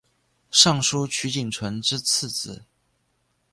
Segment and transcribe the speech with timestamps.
[0.49, 2.63] 尚书瞿景淳之次子。